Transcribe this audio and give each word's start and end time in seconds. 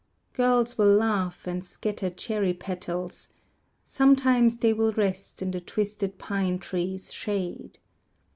Girls 0.33 0.79
will 0.79 0.89
laugh 0.95 1.45
and 1.45 1.63
scatter 1.63 2.09
cherry 2.09 2.55
petals, 2.55 3.29
Sometimes 3.83 4.57
they 4.57 4.73
will 4.73 4.93
rest 4.93 5.43
in 5.43 5.51
the 5.51 5.61
twisted 5.61 6.17
pine 6.17 6.57
trees' 6.57 7.13
shade. 7.13 7.77